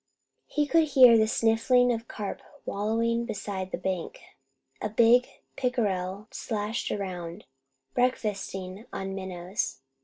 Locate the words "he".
0.47-0.65